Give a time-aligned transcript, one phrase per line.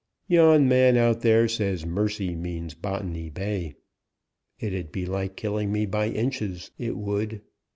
[0.27, 3.75] Yon man out there says mercy means Botany Bay.
[4.59, 7.43] It 'ud be like killing me by inches, that would.